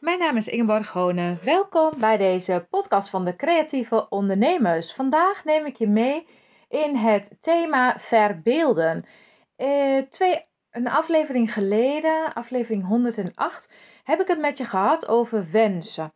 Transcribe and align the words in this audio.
Mijn 0.00 0.18
naam 0.18 0.36
is 0.36 0.48
Ingeborg 0.48 0.88
Honen. 0.88 1.38
Welkom 1.42 1.92
bij 1.96 2.16
deze 2.16 2.66
podcast 2.70 3.10
van 3.10 3.24
de 3.24 3.36
creatieve 3.36 4.08
ondernemers. 4.08 4.92
Vandaag 4.92 5.44
neem 5.44 5.66
ik 5.66 5.76
je 5.76 5.88
mee 5.88 6.26
in 6.68 6.96
het 6.96 7.36
thema 7.40 7.98
verbeelden. 7.98 9.04
Eh, 9.56 9.98
twee, 9.98 10.46
een 10.70 10.88
aflevering 10.88 11.52
geleden, 11.52 12.32
aflevering 12.34 12.86
108, 12.86 13.72
heb 14.04 14.20
ik 14.20 14.28
het 14.28 14.38
met 14.38 14.58
je 14.58 14.64
gehad 14.64 15.08
over 15.08 15.46
wensen. 15.52 16.12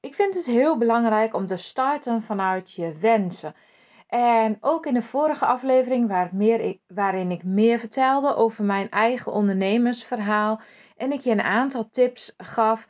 Ik 0.00 0.14
vind 0.14 0.34
het 0.34 0.46
heel 0.46 0.78
belangrijk 0.78 1.34
om 1.34 1.46
te 1.46 1.56
starten 1.56 2.22
vanuit 2.22 2.72
je 2.72 2.96
wensen. 3.00 3.54
En 4.08 4.58
ook 4.60 4.86
in 4.86 4.94
de 4.94 5.02
vorige 5.02 5.46
aflevering, 5.46 6.08
waar 6.08 6.30
meer, 6.32 6.78
waarin 6.86 7.30
ik 7.30 7.44
meer 7.44 7.78
vertelde 7.78 8.34
over 8.34 8.64
mijn 8.64 8.90
eigen 8.90 9.32
ondernemersverhaal 9.32 10.60
en 10.96 11.12
ik 11.12 11.20
je 11.20 11.30
een 11.30 11.42
aantal 11.42 11.90
tips 11.90 12.34
gaf, 12.36 12.88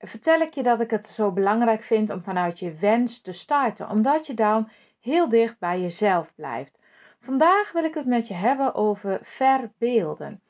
vertel 0.00 0.40
ik 0.40 0.54
je 0.54 0.62
dat 0.62 0.80
ik 0.80 0.90
het 0.90 1.06
zo 1.06 1.32
belangrijk 1.32 1.82
vind 1.82 2.10
om 2.10 2.22
vanuit 2.22 2.58
je 2.58 2.72
wens 2.72 3.20
te 3.20 3.32
starten, 3.32 3.90
omdat 3.90 4.26
je 4.26 4.34
dan 4.34 4.68
heel 5.00 5.28
dicht 5.28 5.58
bij 5.58 5.80
jezelf 5.80 6.34
blijft. 6.34 6.78
Vandaag 7.20 7.72
wil 7.72 7.84
ik 7.84 7.94
het 7.94 8.06
met 8.06 8.28
je 8.28 8.34
hebben 8.34 8.74
over 8.74 9.18
verbeelden. 9.22 10.42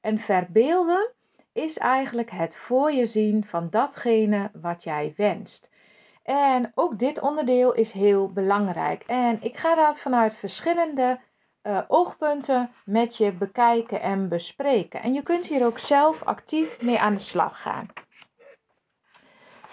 En 0.00 0.18
verbeelden 0.18 1.10
is 1.52 1.78
eigenlijk 1.78 2.30
het 2.30 2.56
voor 2.56 2.92
je 2.92 3.06
zien 3.06 3.44
van 3.44 3.70
datgene 3.70 4.50
wat 4.60 4.82
jij 4.82 5.12
wenst. 5.16 5.70
En 6.22 6.72
ook 6.74 6.98
dit 6.98 7.20
onderdeel 7.20 7.74
is 7.74 7.92
heel 7.92 8.32
belangrijk. 8.32 9.02
En 9.02 9.38
ik 9.42 9.56
ga 9.56 9.74
dat 9.74 9.98
vanuit 9.98 10.34
verschillende 10.34 11.18
uh, 11.62 11.78
oogpunten 11.88 12.70
met 12.84 13.16
je 13.16 13.32
bekijken 13.32 14.00
en 14.00 14.28
bespreken. 14.28 15.02
En 15.02 15.12
je 15.12 15.22
kunt 15.22 15.46
hier 15.46 15.66
ook 15.66 15.78
zelf 15.78 16.22
actief 16.22 16.82
mee 16.82 16.98
aan 16.98 17.14
de 17.14 17.20
slag 17.20 17.62
gaan. 17.62 17.86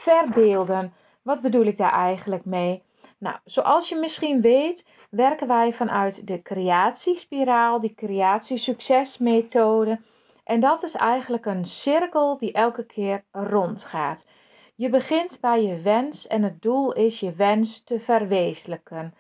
Verbeelden. 0.03 0.93
Wat 1.21 1.41
bedoel 1.41 1.65
ik 1.65 1.77
daar 1.77 1.91
eigenlijk 1.91 2.46
mee? 2.46 2.84
Nou, 3.18 3.35
zoals 3.46 3.90
je 3.90 3.96
misschien 3.96 4.41
weet, 4.41 4.85
werken 5.09 5.48
wij 5.48 5.73
vanuit 5.73 6.27
de 6.27 6.41
creatiespiraal, 6.41 7.79
die 7.79 7.93
creatiesuccesmethode. 7.96 9.99
En 10.43 10.59
dat 10.59 10.84
is 10.84 10.96
eigenlijk 10.96 11.46
een 11.46 11.65
cirkel 11.65 12.37
die 12.37 12.51
elke 12.51 12.85
keer 12.85 13.24
rondgaat. 13.31 14.27
Je 14.76 14.90
begint 14.90 15.37
bij 15.41 15.63
je 15.63 15.81
wens 15.81 16.27
en 16.27 16.43
het 16.43 16.62
doel 16.62 16.93
is 16.93 17.20
je 17.20 17.31
wens 17.31 17.84
te 17.84 17.99
verwezenlijken. 17.99 19.13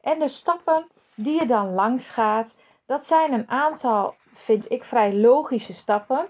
En 0.00 0.18
de 0.18 0.28
stappen 0.28 0.86
die 1.14 1.40
je 1.40 1.46
dan 1.46 1.74
langs 1.74 2.08
gaat, 2.08 2.56
dat 2.86 3.04
zijn 3.04 3.32
een 3.32 3.48
aantal, 3.48 4.14
vind 4.32 4.70
ik, 4.70 4.84
vrij 4.84 5.14
logische 5.14 5.74
stappen. 5.74 6.28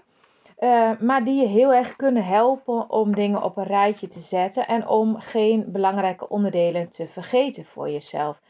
Uh, 0.59 0.91
maar 0.99 1.23
die 1.23 1.41
je 1.41 1.47
heel 1.47 1.73
erg 1.73 1.95
kunnen 1.95 2.25
helpen 2.25 2.89
om 2.89 3.15
dingen 3.15 3.43
op 3.43 3.57
een 3.57 3.63
rijtje 3.63 4.07
te 4.07 4.19
zetten 4.19 4.67
en 4.67 4.87
om 4.87 5.17
geen 5.17 5.71
belangrijke 5.71 6.29
onderdelen 6.29 6.89
te 6.89 7.07
vergeten 7.07 7.65
voor 7.65 7.89
jezelf. 7.89 8.41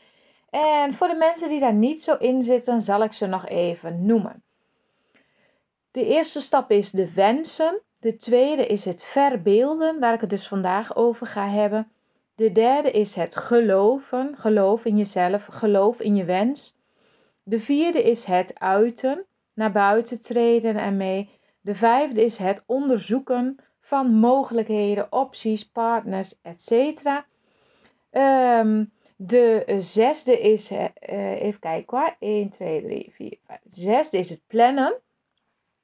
En 0.49 0.93
voor 0.93 1.07
de 1.07 1.15
mensen 1.15 1.49
die 1.49 1.59
daar 1.59 1.73
niet 1.73 2.01
zo 2.01 2.15
in 2.15 2.41
zitten, 2.41 2.81
zal 2.81 3.03
ik 3.03 3.13
ze 3.13 3.25
nog 3.25 3.47
even 3.47 4.05
noemen. 4.05 4.43
De 5.91 6.05
eerste 6.05 6.39
stap 6.39 6.71
is 6.71 6.91
de 6.91 7.13
wensen. 7.13 7.81
De 7.99 8.15
tweede 8.15 8.65
is 8.65 8.85
het 8.85 9.03
verbeelden, 9.03 9.99
waar 9.99 10.13
ik 10.13 10.21
het 10.21 10.29
dus 10.29 10.47
vandaag 10.47 10.95
over 10.95 11.27
ga 11.27 11.47
hebben. 11.47 11.91
De 12.35 12.51
derde 12.51 12.91
is 12.91 13.15
het 13.15 13.35
geloven, 13.35 14.35
geloof 14.37 14.85
in 14.85 14.97
jezelf, 14.97 15.45
geloof 15.45 16.01
in 16.01 16.15
je 16.15 16.25
wens. 16.25 16.75
De 17.43 17.59
vierde 17.59 18.03
is 18.03 18.23
het 18.23 18.59
uiten, 18.59 19.25
naar 19.53 19.71
buiten 19.71 20.21
treden 20.21 20.75
en 20.75 20.97
mee. 20.97 21.38
De 21.61 21.75
vijfde 21.75 22.23
is 22.23 22.37
het 22.37 22.63
onderzoeken 22.65 23.57
van 23.79 24.13
mogelijkheden, 24.13 25.11
opties, 25.11 25.69
partners, 25.69 26.35
etc. 26.41 27.05
Um, 28.11 28.91
de 29.15 29.75
zesde 29.79 30.39
is, 30.39 30.71
uh, 30.71 30.85
even 31.41 31.59
kijken 31.59 31.97
hoor, 31.97 32.15
1, 32.19 32.49
2, 32.49 32.83
3, 32.83 33.11
4, 33.13 33.37
5. 33.45 33.59
De 33.63 33.81
zesde 33.81 34.17
is 34.17 34.29
het 34.29 34.41
plannen. 34.47 34.93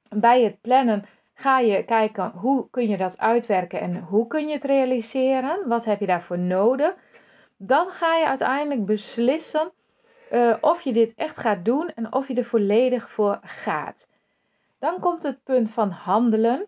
Bij 0.08 0.42
het 0.42 0.60
plannen 0.60 1.04
ga 1.34 1.58
je 1.58 1.84
kijken 1.84 2.30
hoe 2.30 2.70
kun 2.70 2.88
je 2.88 2.96
dat 2.96 3.18
uitwerken 3.18 3.80
en 3.80 3.96
hoe 3.96 4.26
kun 4.26 4.46
je 4.46 4.52
het 4.52 4.64
realiseren. 4.64 5.68
Wat 5.68 5.84
heb 5.84 6.00
je 6.00 6.06
daarvoor 6.06 6.38
nodig? 6.38 6.94
Dan 7.56 7.88
ga 7.88 8.16
je 8.16 8.26
uiteindelijk 8.26 8.84
beslissen 8.84 9.72
uh, 10.32 10.54
of 10.60 10.82
je 10.82 10.92
dit 10.92 11.14
echt 11.14 11.36
gaat 11.36 11.64
doen 11.64 11.90
en 11.94 12.12
of 12.12 12.28
je 12.28 12.34
er 12.34 12.44
volledig 12.44 13.10
voor 13.10 13.38
gaat. 13.42 14.08
Dan 14.86 15.00
komt 15.00 15.22
het 15.22 15.42
punt 15.42 15.70
van 15.70 15.90
handelen. 15.90 16.66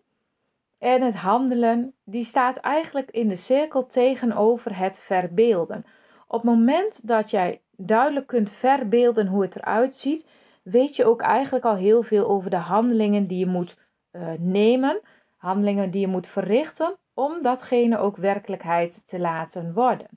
En 0.77 1.01
het 1.01 1.15
handelen, 1.15 1.93
die 2.03 2.23
staat 2.23 2.57
eigenlijk 2.57 3.11
in 3.11 3.27
de 3.27 3.35
cirkel 3.35 3.85
tegenover 3.85 4.77
het 4.77 4.99
verbeelden. 4.99 5.85
Op 6.27 6.41
het 6.41 6.51
moment 6.51 7.07
dat 7.07 7.29
jij 7.29 7.61
duidelijk 7.77 8.27
kunt 8.27 8.49
verbeelden 8.49 9.27
hoe 9.27 9.41
het 9.41 9.55
eruit 9.55 9.95
ziet, 9.95 10.25
weet 10.63 10.95
je 10.95 11.05
ook 11.05 11.21
eigenlijk 11.21 11.65
al 11.65 11.75
heel 11.75 12.03
veel 12.03 12.27
over 12.27 12.49
de 12.49 12.55
handelingen 12.55 13.27
die 13.27 13.37
je 13.37 13.45
moet 13.45 13.77
uh, 14.11 14.31
nemen, 14.39 14.99
handelingen 15.37 15.91
die 15.91 16.01
je 16.01 16.07
moet 16.07 16.27
verrichten 16.27 16.97
om 17.13 17.41
datgene 17.41 17.97
ook 17.97 18.17
werkelijkheid 18.17 19.07
te 19.07 19.19
laten 19.19 19.73
worden. 19.73 20.09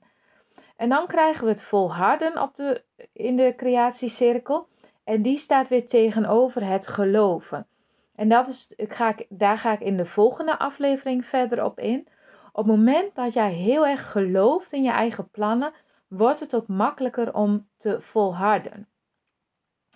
En 0.75 0.89
dan 0.89 1.07
krijgen 1.07 1.43
we 1.43 1.49
het 1.49 1.61
volharden 1.61 2.41
op 2.41 2.55
de, 2.55 2.83
in 3.13 3.35
de 3.35 3.53
creatiecirkel. 3.57 4.67
En 5.03 5.21
die 5.21 5.37
staat 5.37 5.67
weer 5.67 5.85
tegenover 5.85 6.65
het 6.65 6.87
geloven. 6.87 7.67
En 8.15 8.29
dat 8.29 8.47
is, 8.47 8.73
ik 8.75 8.93
ga, 8.93 9.15
daar 9.29 9.57
ga 9.57 9.71
ik 9.71 9.79
in 9.79 9.97
de 9.97 10.05
volgende 10.05 10.59
aflevering 10.59 11.25
verder 11.25 11.63
op 11.63 11.79
in. 11.79 12.07
Op 12.51 12.65
het 12.65 12.75
moment 12.75 13.15
dat 13.15 13.33
jij 13.33 13.51
heel 13.51 13.87
erg 13.87 14.11
gelooft 14.11 14.71
in 14.71 14.83
je 14.83 14.91
eigen 14.91 15.29
plannen, 15.29 15.73
wordt 16.07 16.39
het 16.39 16.55
ook 16.55 16.67
makkelijker 16.67 17.33
om 17.33 17.67
te 17.77 18.01
volharden. 18.01 18.87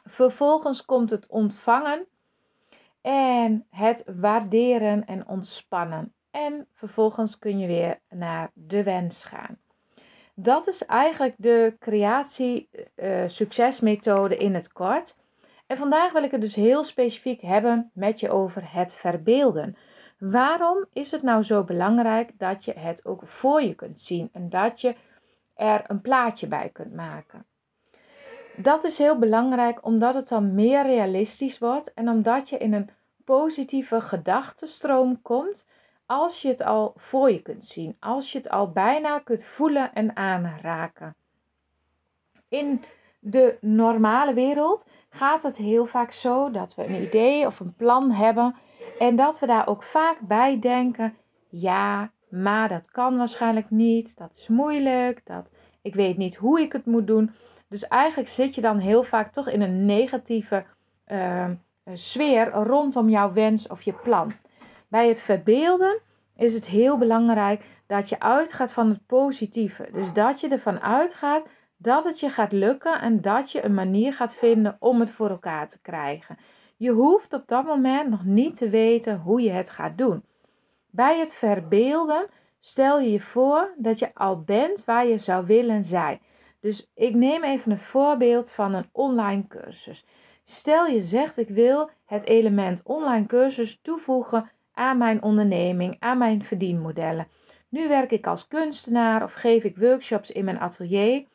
Vervolgens 0.03 0.85
komt 0.85 1.09
het 1.09 1.27
ontvangen 1.27 2.07
en 3.01 3.65
het 3.69 4.03
waarderen 4.15 5.05
en 5.05 5.27
ontspannen. 5.27 6.13
En 6.31 6.67
vervolgens 6.73 7.39
kun 7.39 7.59
je 7.59 7.67
weer 7.67 7.99
naar 8.09 8.51
de 8.53 8.83
wens 8.83 9.23
gaan. 9.23 9.57
Dat 10.33 10.67
is 10.67 10.85
eigenlijk 10.85 11.35
de 11.37 11.75
creatie-succesmethode 11.79 14.37
eh, 14.37 14.43
in 14.43 14.53
het 14.53 14.73
kort. 14.73 15.15
En 15.67 15.77
vandaag 15.77 16.11
wil 16.11 16.23
ik 16.23 16.31
het 16.31 16.41
dus 16.41 16.55
heel 16.55 16.83
specifiek 16.83 17.41
hebben 17.41 17.91
met 17.93 18.19
je 18.19 18.29
over 18.29 18.73
het 18.73 18.93
verbeelden. 18.93 19.77
Waarom 20.17 20.85
is 20.93 21.11
het 21.11 21.21
nou 21.21 21.43
zo 21.43 21.63
belangrijk 21.63 22.31
dat 22.37 22.65
je 22.65 22.73
het 22.73 23.05
ook 23.05 23.27
voor 23.27 23.61
je 23.61 23.73
kunt 23.73 23.99
zien 23.99 24.29
en 24.31 24.49
dat 24.49 24.81
je 24.81 24.95
er 25.55 25.83
een 25.87 26.01
plaatje 26.01 26.47
bij 26.47 26.69
kunt 26.69 26.93
maken? 26.93 27.45
Dat 28.55 28.83
is 28.83 28.97
heel 28.97 29.19
belangrijk 29.19 29.85
omdat 29.85 30.13
het 30.13 30.27
dan 30.27 30.55
meer 30.55 30.83
realistisch 30.83 31.59
wordt 31.59 31.93
en 31.93 32.09
omdat 32.09 32.49
je 32.49 32.57
in 32.57 32.73
een 32.73 32.89
positieve 33.23 34.01
gedachtenstroom 34.01 35.21
komt 35.21 35.65
als 36.05 36.41
je 36.41 36.47
het 36.47 36.61
al 36.61 36.93
voor 36.95 37.31
je 37.31 37.41
kunt 37.41 37.65
zien, 37.65 37.95
als 37.99 38.31
je 38.31 38.37
het 38.37 38.49
al 38.49 38.71
bijna 38.71 39.19
kunt 39.19 39.43
voelen 39.43 39.93
en 39.93 40.15
aanraken. 40.15 41.15
In 42.49 42.83
de 43.19 43.57
normale 43.61 44.33
wereld 44.33 44.85
gaat 45.09 45.43
het 45.43 45.57
heel 45.57 45.85
vaak 45.85 46.11
zo 46.11 46.51
dat 46.51 46.75
we 46.75 46.85
een 46.85 47.01
idee 47.01 47.45
of 47.45 47.59
een 47.59 47.75
plan 47.75 48.11
hebben 48.11 48.55
en 48.99 49.15
dat 49.15 49.39
we 49.39 49.45
daar 49.45 49.67
ook 49.67 49.83
vaak 49.83 50.19
bij 50.19 50.59
denken: 50.59 51.15
ja, 51.47 52.11
maar 52.29 52.69
dat 52.69 52.91
kan 52.91 53.17
waarschijnlijk 53.17 53.69
niet, 53.69 54.17
dat 54.17 54.35
is 54.35 54.47
moeilijk, 54.47 55.21
dat 55.23 55.49
ik 55.81 55.95
weet 55.95 56.17
niet 56.17 56.35
hoe 56.35 56.61
ik 56.61 56.71
het 56.71 56.85
moet 56.85 57.07
doen. 57.07 57.31
Dus 57.69 57.87
eigenlijk 57.87 58.29
zit 58.29 58.55
je 58.55 58.61
dan 58.61 58.77
heel 58.77 59.03
vaak 59.03 59.27
toch 59.27 59.49
in 59.49 59.61
een 59.61 59.85
negatieve 59.85 60.65
uh, 61.07 61.49
sfeer 61.93 62.49
rondom 62.51 63.09
jouw 63.09 63.33
wens 63.33 63.67
of 63.67 63.81
je 63.81 63.93
plan. 63.93 64.31
Bij 64.87 65.07
het 65.07 65.19
verbeelden 65.19 65.99
is 66.35 66.53
het 66.53 66.67
heel 66.67 66.97
belangrijk 66.97 67.65
dat 67.85 68.09
je 68.09 68.19
uitgaat 68.19 68.73
van 68.73 68.89
het 68.89 69.05
positieve. 69.05 69.89
Dus 69.93 70.13
dat 70.13 70.39
je 70.39 70.47
ervan 70.47 70.81
uitgaat 70.81 71.49
dat 71.77 72.03
het 72.03 72.19
je 72.19 72.29
gaat 72.29 72.51
lukken 72.51 73.01
en 73.01 73.21
dat 73.21 73.51
je 73.51 73.65
een 73.65 73.73
manier 73.73 74.13
gaat 74.13 74.33
vinden 74.33 74.77
om 74.79 74.99
het 74.99 75.11
voor 75.11 75.29
elkaar 75.29 75.67
te 75.67 75.79
krijgen. 75.81 76.37
Je 76.77 76.91
hoeft 76.91 77.33
op 77.33 77.47
dat 77.47 77.65
moment 77.65 78.09
nog 78.09 78.25
niet 78.25 78.55
te 78.55 78.69
weten 78.69 79.19
hoe 79.19 79.41
je 79.41 79.49
het 79.49 79.69
gaat 79.69 79.97
doen. 79.97 80.23
Bij 80.89 81.19
het 81.19 81.33
verbeelden 81.33 82.27
stel 82.59 82.99
je 82.99 83.11
je 83.11 83.19
voor 83.19 83.73
dat 83.77 83.99
je 83.99 84.13
al 84.13 84.41
bent 84.41 84.85
waar 84.85 85.05
je 85.05 85.17
zou 85.17 85.45
willen 85.45 85.83
zijn. 85.83 86.19
Dus 86.59 86.91
ik 86.93 87.15
neem 87.15 87.43
even 87.43 87.71
het 87.71 87.81
voorbeeld 87.81 88.51
van 88.51 88.73
een 88.73 88.89
online 88.91 89.47
cursus. 89.47 90.05
Stel 90.43 90.85
je 90.85 91.01
zegt 91.01 91.37
ik 91.37 91.49
wil 91.49 91.89
het 92.05 92.25
element 92.25 92.81
online 92.83 93.25
cursus 93.25 93.79
toevoegen 93.81 94.49
aan 94.73 94.97
mijn 94.97 95.23
onderneming, 95.23 95.95
aan 95.99 96.17
mijn 96.17 96.43
verdienmodellen. 96.43 97.27
Nu 97.69 97.87
werk 97.87 98.11
ik 98.11 98.27
als 98.27 98.47
kunstenaar 98.47 99.23
of 99.23 99.33
geef 99.33 99.63
ik 99.63 99.77
workshops 99.77 100.31
in 100.31 100.45
mijn 100.45 100.59
atelier. 100.59 101.25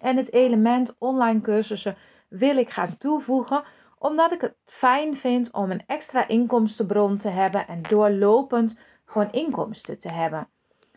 En 0.00 0.16
het 0.16 0.32
element 0.32 0.94
online 0.98 1.40
cursussen 1.40 1.96
wil 2.28 2.56
ik 2.56 2.70
gaan 2.70 2.96
toevoegen 2.98 3.62
omdat 3.98 4.32
ik 4.32 4.40
het 4.40 4.54
fijn 4.64 5.14
vind 5.14 5.52
om 5.52 5.70
een 5.70 5.82
extra 5.86 6.28
inkomstenbron 6.28 7.16
te 7.16 7.28
hebben 7.28 7.66
en 7.68 7.82
doorlopend 7.82 8.76
gewoon 9.04 9.30
inkomsten 9.30 9.98
te 9.98 10.08
hebben. 10.08 10.48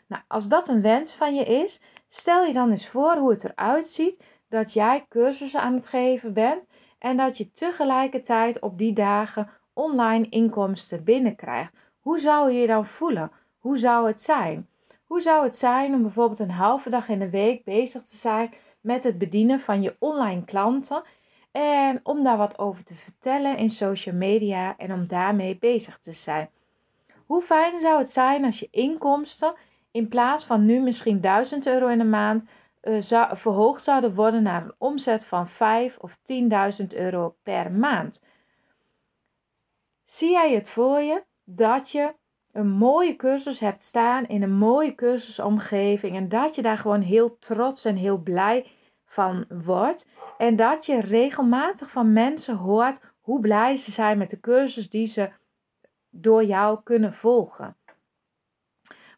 Nou, 0.07 0.21
als 0.27 0.47
dat 0.47 0.67
een 0.67 0.81
wens 0.81 1.13
van 1.13 1.35
je 1.35 1.43
is, 1.43 1.81
stel 2.07 2.45
je 2.45 2.53
dan 2.53 2.71
eens 2.71 2.87
voor 2.87 3.15
hoe 3.15 3.31
het 3.31 3.43
eruit 3.43 3.87
ziet 3.87 4.23
dat 4.49 4.73
jij 4.73 5.05
cursussen 5.09 5.61
aan 5.61 5.73
het 5.73 5.87
geven 5.87 6.33
bent 6.33 6.67
en 6.99 7.17
dat 7.17 7.37
je 7.37 7.51
tegelijkertijd 7.51 8.59
op 8.59 8.77
die 8.77 8.93
dagen 8.93 9.49
online 9.73 10.29
inkomsten 10.29 11.03
binnenkrijgt. 11.03 11.73
Hoe 11.99 12.19
zou 12.19 12.51
je 12.51 12.59
je 12.59 12.67
dan 12.67 12.85
voelen? 12.85 13.31
Hoe 13.57 13.77
zou 13.77 14.07
het 14.07 14.21
zijn? 14.21 14.69
Hoe 15.05 15.21
zou 15.21 15.43
het 15.43 15.57
zijn 15.57 15.93
om 15.93 16.01
bijvoorbeeld 16.01 16.39
een 16.39 16.51
halve 16.51 16.89
dag 16.89 17.09
in 17.09 17.19
de 17.19 17.29
week 17.29 17.63
bezig 17.63 18.01
te 18.03 18.17
zijn 18.17 18.53
met 18.87 19.03
het 19.03 19.17
bedienen 19.17 19.59
van 19.59 19.81
je 19.81 19.95
online 19.99 20.45
klanten 20.45 21.03
en 21.51 21.99
om 22.03 22.23
daar 22.23 22.37
wat 22.37 22.59
over 22.59 22.83
te 22.83 22.93
vertellen 22.93 23.57
in 23.57 23.69
social 23.69 24.15
media 24.15 24.77
en 24.77 24.93
om 24.93 25.07
daarmee 25.07 25.57
bezig 25.57 25.97
te 25.97 26.11
zijn? 26.13 26.49
Hoe 27.25 27.41
fijn 27.41 27.79
zou 27.79 27.97
het 27.97 28.09
zijn 28.09 28.45
als 28.45 28.59
je 28.59 28.67
inkomsten 28.71 29.53
in 29.91 30.07
plaats 30.07 30.45
van 30.45 30.65
nu 30.65 30.79
misschien 30.79 31.21
1000 31.21 31.67
euro 31.67 31.87
in 31.87 31.97
de 31.97 32.03
maand 32.03 32.43
zou, 32.99 33.37
verhoogd 33.37 33.83
zouden 33.83 34.13
worden 34.13 34.43
naar 34.43 34.63
een 34.63 34.75
omzet 34.77 35.25
van 35.25 35.47
5 35.47 35.97
of 35.97 36.17
10.000 36.81 36.87
euro 36.87 37.35
per 37.43 37.71
maand? 37.71 38.21
Zie 40.03 40.31
jij 40.31 40.53
het 40.53 40.69
voor 40.69 40.99
je 40.99 41.23
dat 41.45 41.91
je 41.91 42.13
een 42.51 42.69
mooie 42.69 43.15
cursus 43.15 43.59
hebt 43.59 43.83
staan 43.83 44.27
in 44.27 44.43
een 44.43 44.57
mooie 44.57 44.95
cursusomgeving 44.95 46.15
en 46.15 46.29
dat 46.29 46.55
je 46.55 46.61
daar 46.61 46.77
gewoon 46.77 47.01
heel 47.01 47.37
trots 47.39 47.85
en 47.85 47.95
heel 47.95 48.17
blij 48.17 48.65
van 49.07 49.45
wordt 49.49 50.05
en 50.37 50.55
dat 50.55 50.85
je 50.85 51.01
regelmatig 51.01 51.91
van 51.91 52.13
mensen 52.13 52.55
hoort 52.55 52.99
hoe 53.21 53.39
blij 53.39 53.77
ze 53.77 53.91
zijn 53.91 54.17
met 54.17 54.29
de 54.29 54.39
cursus 54.39 54.89
die 54.89 55.05
ze 55.05 55.29
door 56.09 56.43
jou 56.43 56.79
kunnen 56.83 57.13
volgen. 57.13 57.77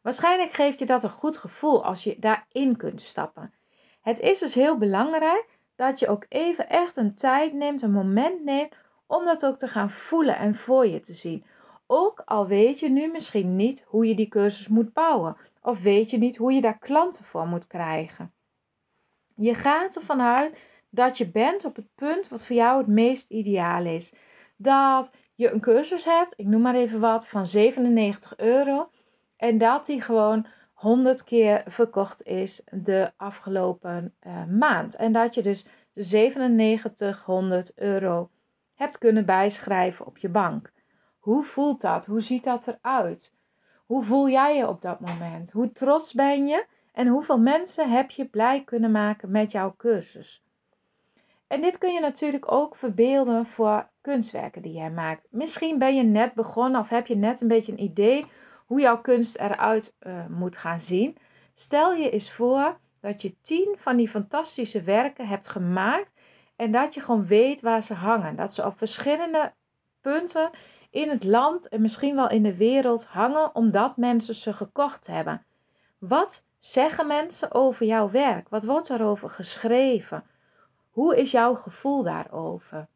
Waarschijnlijk 0.02 0.52
geeft 0.52 0.80
je 0.80 0.86
dat 0.86 1.04
een 1.04 1.10
goed 1.10 1.38
gevoel 1.38 1.84
als 1.84 2.04
je 2.04 2.16
daarin 2.20 2.78
kunt 2.78 3.02
stappen. 3.02 3.54
Het 4.02 4.20
is 4.20 4.40
dus 4.40 4.56
heel 4.56 4.78
belangrijk 4.78 5.46
dat 5.76 6.00
je 6.00 6.08
ook 6.08 6.26
even 6.30 6.70
echt 6.70 6.98
een 6.98 7.16
tijd 7.16 7.54
neemt, 7.54 7.82
een 7.82 7.92
moment 7.92 8.44
neemt 8.44 8.74
om 9.06 9.26
dat 9.26 9.46
ook 9.46 9.58
te 9.58 9.68
gaan 9.68 9.90
voelen 9.90 10.38
en 10.38 10.56
voor 10.56 10.88
je 10.88 11.00
te 11.00 11.14
zien. 11.14 11.46
Ook 11.88 12.22
al 12.26 12.48
weet 12.48 12.80
je 12.80 12.90
nu 12.90 13.12
misschien 13.12 13.56
niet 13.56 13.84
hoe 13.88 14.08
je 14.08 14.16
die 14.16 14.28
cursus 14.28 14.68
moet 14.68 14.94
bouwen, 14.94 15.38
of 15.62 15.82
weet 15.82 16.10
je 16.10 16.18
niet 16.18 16.38
hoe 16.38 16.54
je 16.54 16.62
daar 16.62 16.78
klanten 16.78 17.24
voor 17.24 17.48
moet 17.48 17.68
krijgen. 17.68 18.34
Je 19.42 19.54
gaat 19.54 19.96
ervan 19.96 20.22
uit 20.22 20.62
dat 20.90 21.18
je 21.18 21.30
bent 21.30 21.66
op 21.66 21.76
het 21.76 21.96
punt 21.96 22.28
wat 22.28 22.46
voor 22.46 22.56
jou 22.56 22.78
het 22.78 22.88
meest 22.88 23.30
ideaal 23.30 23.86
is. 23.86 24.14
Dat 24.58 25.12
je 25.36 25.52
een 25.52 25.60
cursus 25.62 26.04
hebt, 26.04 26.34
ik 26.36 26.46
noem 26.46 26.62
maar 26.62 26.76
even 26.76 27.00
wat, 27.00 27.28
van 27.28 27.48
97 27.48 28.38
euro. 28.38 28.90
En 29.38 29.58
dat 29.58 29.86
die 29.86 30.02
gewoon 30.02 30.46
100 30.74 31.24
keer 31.24 31.64
verkocht 31.66 32.24
is 32.24 32.62
de 32.72 33.12
afgelopen 33.18 34.16
uh, 34.28 34.46
maand. 34.46 34.96
En 34.96 35.12
dat 35.12 35.34
je 35.34 35.42
dus 35.42 35.66
9700 35.94 37.72
euro 37.76 38.30
hebt 38.74 38.98
kunnen 38.98 39.26
bijschrijven 39.26 40.06
op 40.06 40.18
je 40.18 40.30
bank. 40.30 40.72
Hoe 41.20 41.44
voelt 41.44 41.82
dat? 41.82 42.06
Hoe 42.06 42.22
ziet 42.22 42.44
dat 42.44 42.68
eruit? 42.68 43.34
Hoe 43.86 44.04
voel 44.04 44.30
jij 44.30 44.58
je 44.58 44.68
op 44.68 44.82
dat 44.82 45.00
moment? 45.00 45.52
Hoe 45.52 45.72
trots 45.72 46.14
ben 46.14 46.48
je? 46.48 46.66
En 47.00 47.08
hoeveel 47.08 47.40
mensen 47.40 47.92
heb 47.92 48.12
je 48.12 48.26
blij 48.26 48.64
kunnen 48.64 48.92
maken 48.92 49.32
met 49.32 49.52
jouw 49.52 49.74
cursus? 49.78 50.44
En 51.48 51.62
dit 51.62 51.78
kun 51.78 51.94
je 51.94 52.00
natuurlijk 52.00 52.52
ook 52.52 52.76
verbeelden 52.76 53.46
voor 53.46 53.90
kunstwerken 54.02 54.62
die 54.62 54.74
jij 54.74 54.92
maakt. 54.92 55.28
Misschien 55.30 55.78
ben 55.78 55.96
je 55.96 56.04
net 56.04 56.34
begonnen 56.34 56.82
of 56.82 56.90
heb 56.90 57.08
je 57.08 57.16
net 57.16 57.42
een 57.42 57.48
beetje 57.48 57.72
een 57.72 57.84
idee 57.84 58.26
hoe 58.66 58.82
jouw 58.82 59.02
kunst 59.02 59.36
eruit 59.36 59.96
uh, 60.00 60.28
moet 60.28 60.58
gaan 60.58 60.82
zien. 60.82 61.18
Stel 61.54 61.94
je 61.94 62.10
eens 62.10 62.32
voor 62.32 62.80
dat 63.00 63.22
je 63.22 63.42
tien 63.42 63.76
van 63.78 63.98
die 63.98 64.10
fantastische 64.10 64.82
werken 64.82 65.28
hebt 65.28 65.48
gemaakt 65.48 66.12
en 66.56 66.72
dat 66.72 66.94
je 66.94 67.02
gewoon 67.02 67.26
weet 67.26 67.62
waar 67.62 67.84
ze 67.84 67.94
hangen. 67.94 68.36
Dat 68.36 68.54
ze 68.54 68.66
op 68.66 68.78
verschillende 68.78 69.54
punten 70.02 70.50
in 70.90 71.10
het 71.10 71.24
land 71.24 71.68
en 71.68 71.82
misschien 71.82 72.16
wel 72.16 72.30
in 72.30 72.44
de 72.44 72.58
wereld 72.58 73.06
hangen 73.06 73.56
omdat 73.56 73.98
mensen 73.98 74.36
ze 74.36 74.54
gekocht 74.54 75.08
hebben. 75.08 75.46
Wat 75.98 76.48
zeggen 76.60 77.08
mensen 77.08 77.54
over 77.54 77.86
jouw 77.86 78.10
werk? 78.10 78.50
Wat 78.50 78.66
wordt 78.66 78.90
erover 78.90 79.30
geschreven? 79.30 80.24
Hoe 80.90 81.18
is 81.18 81.32
jouw 81.32 81.56
gevoel 81.56 82.04
daarover? 82.04 82.88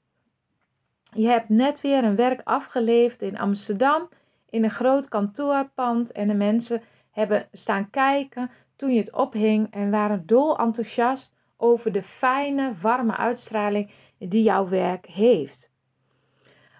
Je 1.14 1.28
hebt 1.28 1.50
net 1.50 1.82
weer 1.82 2.04
een 2.04 2.16
werk 2.16 2.42
afgeleverd 2.44 3.22
in 3.22 3.38
Amsterdam 3.38 4.10
in 4.50 4.64
een 4.64 4.70
groot 4.70 5.08
kantoorpand 5.08 6.12
en 6.12 6.28
de 6.28 6.34
mensen 6.34 6.82
hebben 7.12 7.48
staan 7.52 7.90
kijken 7.90 8.52
toen 8.76 8.94
je 8.94 9.00
het 9.00 9.14
ophing 9.14 9.72
en 9.72 9.92
waren 9.92 10.26
dol 10.26 10.58
enthousiast 10.58 11.34
over 11.58 11.92
de 11.92 12.04
fijne, 12.04 12.74
warme 12.82 13.16
uitstraling 13.16 13.92
die 14.18 14.44
jouw 14.44 14.68
werk 14.68 15.06
heeft. 15.06 15.72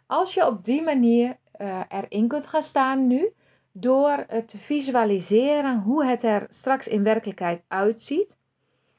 Als 0.08 0.34
je 0.34 0.48
op 0.48 0.64
die 0.64 0.82
manier 0.82 1.38
uh, 1.58 1.82
erin 1.90 2.28
kunt 2.28 2.48
gaan 2.48 2.64
staan 2.64 3.08
nu, 3.08 3.34
door 3.74 4.26
te 4.46 4.58
visualiseren 4.58 5.82
hoe 5.82 6.06
het 6.06 6.24
er 6.24 6.48
straks 6.50 6.88
in 6.88 7.04
werkelijkheid 7.04 7.64
uitziet. 7.68 8.38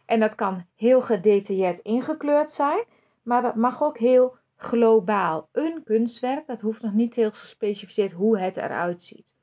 En 0.07 0.21
dat 0.21 0.35
kan 0.35 0.67
heel 0.75 1.01
gedetailleerd 1.01 1.79
ingekleurd 1.79 2.51
zijn, 2.51 2.85
maar 3.23 3.43
dat 3.43 3.55
mag 3.55 3.83
ook 3.83 3.99
heel 3.99 4.37
globaal. 4.57 5.49
Een 5.53 5.83
kunstwerk, 5.85 6.47
dat 6.47 6.61
hoeft 6.61 6.83
nog 6.83 6.93
niet 6.93 7.15
heel 7.15 7.31
gespecificeerd 7.31 8.13
hoe 8.13 8.39
het 8.39 8.57
eruit 8.57 9.03
ziet. 9.03 9.35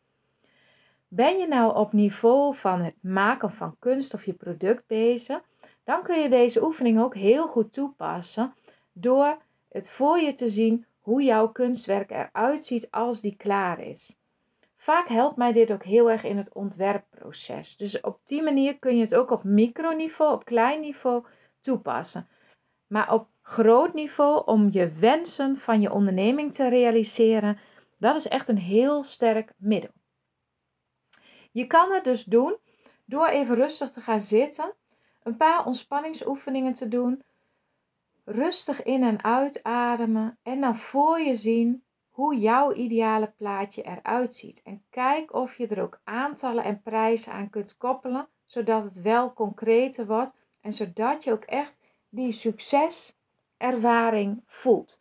Ben 1.08 1.38
je 1.38 1.48
nou 1.48 1.76
op 1.76 1.94
niveau 1.94 2.56
van 2.56 2.82
het 2.82 2.96
maken 3.02 3.52
van 3.52 3.76
kunst 3.80 4.14
of 4.14 4.26
je 4.26 4.34
product 4.34 4.88
bezig, 4.88 5.42
dan 5.84 6.04
kun 6.04 6.20
je 6.20 6.30
deze 6.30 6.64
oefening 6.64 7.00
ook 7.00 7.16
heel 7.16 7.48
goed 7.48 7.74
toepassen 7.74 8.54
door 8.94 9.38
het 9.70 9.90
voor 9.90 10.20
je 10.20 10.34
te 10.34 10.50
zien 10.50 10.86
hoe 11.00 11.24
jouw 11.24 11.48
kunstwerk 11.52 12.12
eruit 12.12 12.66
ziet 12.66 12.92
als 12.92 13.22
die 13.22 13.36
klaar 13.36 13.80
is. 13.80 14.21
Vaak 14.82 15.08
helpt 15.08 15.38
mij 15.38 15.52
dit 15.52 15.72
ook 15.72 15.84
heel 15.84 16.12
erg 16.12 16.24
in 16.24 16.38
het 16.38 16.54
ontwerpproces. 16.54 17.78
Dus 17.78 18.02
op 18.02 18.20
die 18.24 18.42
manier 18.42 18.80
kun 18.80 18.96
je 18.96 19.02
het 19.02 19.16
ook 19.16 19.32
op 19.32 19.44
microniveau, 19.44 20.34
op 20.34 20.46
klein 20.46 20.80
niveau 20.80 21.26
toepassen. 21.60 22.28
Maar 22.88 23.14
op 23.14 23.30
groot 23.42 23.94
niveau 23.94 24.46
om 24.46 24.70
je 24.72 24.90
wensen 24.90 25.58
van 25.58 25.82
je 25.82 25.92
onderneming 25.92 26.54
te 26.54 26.70
realiseren, 26.70 27.60
dat 27.98 28.16
is 28.16 28.28
echt 28.28 28.48
een 28.48 28.58
heel 28.58 29.04
sterk 29.04 29.54
middel. 29.58 29.92
Je 31.52 31.68
kan 31.68 31.92
het 31.92 32.04
dus 32.04 32.24
doen 32.24 32.58
door 33.06 33.28
even 33.28 33.56
rustig 33.56 33.90
te 33.90 34.00
gaan 34.00 34.22
zitten, 34.22 34.74
een 35.24 35.38
paar 35.38 35.66
ontspanningsoefeningen 35.66 36.74
te 36.74 36.88
doen, 36.88 37.24
rustig 38.26 38.84
in 38.84 39.04
en 39.04 39.24
uitademen 39.24 40.38
en 40.44 40.62
dan 40.62 40.76
voor 40.76 41.20
je 41.20 41.36
zien 41.36 41.84
hoe 42.12 42.38
jouw 42.38 42.74
ideale 42.74 43.34
plaatje 43.38 43.82
eruit 43.82 44.36
ziet. 44.36 44.62
En 44.64 44.84
kijk 44.90 45.34
of 45.34 45.58
je 45.58 45.68
er 45.68 45.82
ook 45.82 46.00
aantallen 46.04 46.64
en 46.64 46.82
prijzen 46.82 47.34
aan 47.34 47.50
kunt 47.50 47.78
koppelen, 47.78 48.28
zodat 48.46 48.84
het 48.84 49.02
wel 49.02 49.34
concreter 49.34 50.06
wordt 50.06 50.34
en 50.62 50.74
zodat 50.74 51.24
je 51.24 51.32
ook 51.32 51.44
echt 51.44 51.80
die 52.10 52.32
succeservaring 52.32 54.44
voelt. 54.46 55.00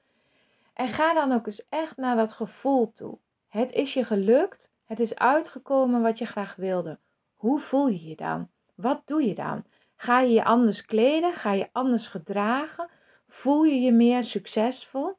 En 0.75 0.89
ga 0.89 1.15
dan 1.15 1.33
ook 1.33 1.47
eens 1.47 1.69
echt 1.69 1.97
naar 1.97 2.17
dat 2.17 2.33
gevoel 2.33 2.93
toe. 2.93 3.19
Het 3.49 3.73
is 3.73 3.95
je 3.95 4.05
gelukt, 4.05 4.71
het 4.85 5.01
is 5.01 5.15
uitgekomen 5.15 6.03
wat 6.03 6.19
je 6.19 6.25
graag 6.25 6.57
wilde. 6.57 6.99
Hoe 7.35 7.59
voel 7.59 7.89
je 7.89 8.09
je 8.09 8.17
dan? 8.17 8.49
Wat 8.75 9.03
doe 9.05 9.27
je 9.27 9.35
dan? 9.35 9.65
Ga 9.97 10.21
je 10.21 10.33
je 10.33 10.45
anders 10.45 10.85
kleden? 10.85 11.33
Ga 11.33 11.53
je 11.53 11.69
anders 11.73 12.09
gedragen? 12.09 12.89
Voel 13.27 13.65
je 13.65 13.81
je 13.81 13.93
meer 13.93 14.25
succesvol? 14.25 15.19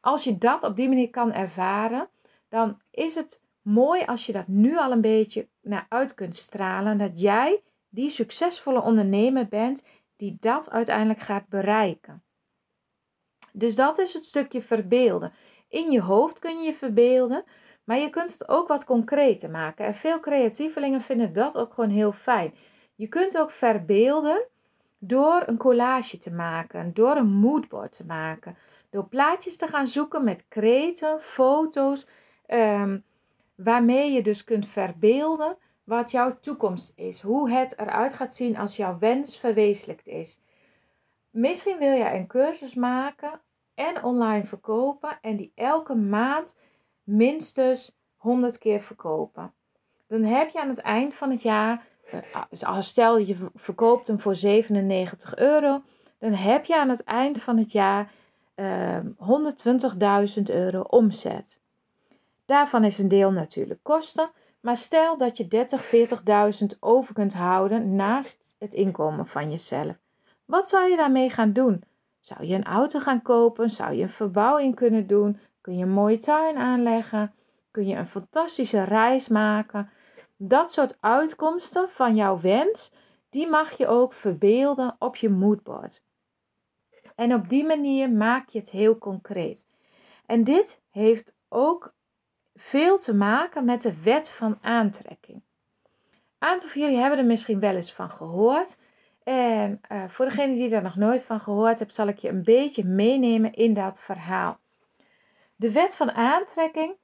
Als 0.00 0.24
je 0.24 0.38
dat 0.38 0.62
op 0.62 0.76
die 0.76 0.88
manier 0.88 1.10
kan 1.10 1.32
ervaren, 1.32 2.08
dan 2.48 2.80
is 2.90 3.14
het 3.14 3.42
mooi 3.62 4.04
als 4.04 4.26
je 4.26 4.32
dat 4.32 4.46
nu 4.46 4.78
al 4.78 4.92
een 4.92 5.00
beetje 5.00 5.48
naar 5.60 5.86
uit 5.88 6.14
kunt 6.14 6.36
stralen. 6.36 6.98
Dat 6.98 7.20
jij 7.20 7.62
die 7.88 8.10
succesvolle 8.10 8.82
ondernemer 8.82 9.48
bent 9.48 9.82
die 10.16 10.36
dat 10.40 10.70
uiteindelijk 10.70 11.20
gaat 11.20 11.48
bereiken. 11.48 12.22
Dus 13.52 13.74
dat 13.74 13.98
is 13.98 14.12
het 14.12 14.24
stukje 14.24 14.62
verbeelden. 14.62 15.32
In 15.68 15.90
je 15.90 16.00
hoofd 16.00 16.38
kun 16.38 16.58
je 16.58 16.64
je 16.64 16.74
verbeelden, 16.74 17.44
maar 17.84 17.98
je 17.98 18.10
kunt 18.10 18.32
het 18.32 18.48
ook 18.48 18.68
wat 18.68 18.84
concreter 18.84 19.50
maken. 19.50 19.84
En 19.84 19.94
veel 19.94 20.20
creatievelingen 20.20 21.00
vinden 21.00 21.32
dat 21.32 21.56
ook 21.56 21.74
gewoon 21.74 21.90
heel 21.90 22.12
fijn. 22.12 22.54
Je 22.94 23.08
kunt 23.08 23.38
ook 23.38 23.50
verbeelden 23.50 24.46
door 24.98 25.42
een 25.46 25.56
collage 25.56 26.18
te 26.18 26.32
maken, 26.32 26.94
door 26.94 27.16
een 27.16 27.32
moodboard 27.32 27.92
te 27.92 28.04
maken, 28.04 28.56
door 28.90 29.08
plaatjes 29.08 29.56
te 29.56 29.66
gaan 29.66 29.86
zoeken 29.86 30.24
met 30.24 30.48
kreten, 30.48 31.20
foto's, 31.20 32.06
um, 32.46 33.04
waarmee 33.54 34.12
je 34.12 34.22
dus 34.22 34.44
kunt 34.44 34.66
verbeelden 34.66 35.56
wat 35.84 36.10
jouw 36.10 36.38
toekomst 36.40 36.92
is, 36.96 37.20
hoe 37.20 37.50
het 37.50 37.78
eruit 37.78 38.12
gaat 38.12 38.34
zien 38.34 38.56
als 38.56 38.76
jouw 38.76 38.98
wens 38.98 39.38
verwezenlijkt 39.38 40.08
is. 40.08 40.40
Misschien 41.30 41.78
wil 41.78 41.92
je 41.92 42.12
een 42.12 42.26
cursus 42.26 42.74
maken 42.74 43.40
en 43.74 44.02
online 44.02 44.44
verkopen 44.44 45.18
en 45.20 45.36
die 45.36 45.52
elke 45.54 45.94
maand 45.94 46.56
minstens 47.02 47.96
100 48.16 48.58
keer 48.58 48.80
verkopen. 48.80 49.52
dan 50.06 50.24
heb 50.24 50.48
je 50.48 50.60
aan 50.60 50.68
het 50.68 50.80
eind 50.80 51.14
van 51.14 51.30
het 51.30 51.42
jaar, 51.42 51.86
uh, 52.62 52.80
stel 52.80 53.18
je 53.18 53.50
verkoopt 53.54 54.06
hem 54.08 54.20
voor 54.20 54.34
97 54.34 55.36
euro, 55.36 55.82
dan 56.18 56.32
heb 56.32 56.64
je 56.64 56.76
aan 56.76 56.88
het 56.88 57.04
eind 57.04 57.42
van 57.42 57.58
het 57.58 57.72
jaar 57.72 58.00
ehm, 58.00 58.17
120.000 58.58 60.42
euro 60.44 60.80
omzet. 60.80 61.58
Daarvan 62.44 62.84
is 62.84 62.98
een 62.98 63.08
deel 63.08 63.32
natuurlijk 63.32 63.80
kosten, 63.82 64.30
maar 64.60 64.76
stel 64.76 65.16
dat 65.16 65.36
je 65.36 65.48
30, 65.48 65.94
40.000 66.62 66.66
over 66.80 67.14
kunt 67.14 67.34
houden 67.34 67.96
naast 67.96 68.54
het 68.58 68.74
inkomen 68.74 69.26
van 69.26 69.50
jezelf. 69.50 69.96
Wat 70.44 70.68
zou 70.68 70.90
je 70.90 70.96
daarmee 70.96 71.30
gaan 71.30 71.52
doen? 71.52 71.82
Zou 72.20 72.44
je 72.44 72.54
een 72.54 72.64
auto 72.64 72.98
gaan 72.98 73.22
kopen? 73.22 73.70
Zou 73.70 73.94
je 73.94 74.02
een 74.02 74.08
verbouwing 74.08 74.74
kunnen 74.74 75.06
doen? 75.06 75.38
Kun 75.60 75.76
je 75.76 75.82
een 75.82 75.90
mooie 75.90 76.18
tuin 76.18 76.56
aanleggen? 76.56 77.34
Kun 77.70 77.86
je 77.86 77.96
een 77.96 78.06
fantastische 78.06 78.82
reis 78.82 79.28
maken? 79.28 79.90
Dat 80.36 80.72
soort 80.72 80.96
uitkomsten 81.00 81.88
van 81.88 82.16
jouw 82.16 82.40
wens, 82.40 82.92
die 83.30 83.48
mag 83.48 83.72
je 83.72 83.86
ook 83.86 84.12
verbeelden 84.12 84.96
op 84.98 85.16
je 85.16 85.28
moodboard. 85.28 86.02
En 87.18 87.34
op 87.34 87.48
die 87.48 87.64
manier 87.64 88.10
maak 88.10 88.48
je 88.48 88.58
het 88.58 88.70
heel 88.70 88.98
concreet. 88.98 89.66
En 90.26 90.44
dit 90.44 90.80
heeft 90.90 91.34
ook 91.48 91.94
veel 92.54 92.98
te 92.98 93.14
maken 93.14 93.64
met 93.64 93.82
de 93.82 94.02
wet 94.02 94.28
van 94.28 94.58
aantrekking. 94.60 95.42
Een 96.38 96.48
aantal 96.48 96.68
van 96.68 96.80
jullie 96.80 96.96
hebben 96.96 97.18
er 97.18 97.24
misschien 97.24 97.60
wel 97.60 97.74
eens 97.74 97.92
van 97.92 98.10
gehoord. 98.10 98.78
En 99.24 99.80
uh, 99.92 100.04
voor 100.08 100.24
degene 100.24 100.54
die 100.54 100.68
daar 100.68 100.82
nog 100.82 100.96
nooit 100.96 101.24
van 101.24 101.40
gehoord 101.40 101.78
hebt, 101.78 101.94
zal 101.94 102.08
ik 102.08 102.18
je 102.18 102.28
een 102.28 102.42
beetje 102.42 102.84
meenemen 102.84 103.52
in 103.52 103.74
dat 103.74 104.00
verhaal. 104.00 104.58
De 105.56 105.72
wet 105.72 105.94
van 105.94 106.10
aantrekking, 106.10 106.94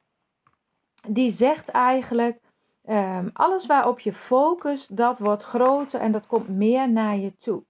die 1.09 1.31
zegt 1.31 1.69
eigenlijk, 1.69 2.41
um, 2.89 3.31
alles 3.33 3.67
waarop 3.67 4.01
je 4.01 4.13
focust, 4.13 4.97
dat 4.97 5.19
wordt 5.19 5.43
groter 5.43 6.01
en 6.01 6.13
dat 6.13 6.27
komt 6.27 6.49
meer 6.49 6.91
naar 6.91 7.17
je 7.17 7.37
toe. 7.37 7.63